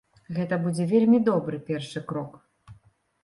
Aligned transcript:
Гэта 0.35 0.55
будзе 0.63 0.85
вельмі 0.93 1.19
добры 1.27 1.59
першы 1.67 2.03
крок. 2.13 2.33